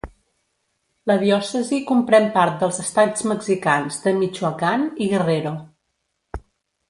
La 1.09 1.15
diòcesi 1.23 1.77
comprèn 1.91 2.23
part 2.37 2.57
dels 2.63 2.79
estats 2.85 3.27
mexicans 3.33 4.01
de 4.05 4.13
Michoacán 4.23 4.87
i 5.07 5.11
Guerrero. 5.13 5.55